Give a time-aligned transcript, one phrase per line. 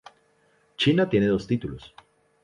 [0.77, 1.93] China tiene dos títulos.